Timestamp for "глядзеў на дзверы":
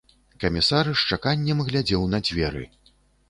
1.69-2.63